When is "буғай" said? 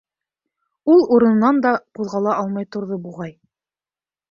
3.07-3.39